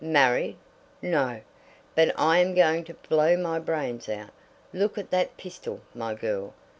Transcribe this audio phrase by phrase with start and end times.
[0.03, 0.57] "Married!
[0.99, 1.41] No;
[1.93, 4.31] but I am going to blow my brains out.
[4.73, 6.55] Look at that pistol, my girl.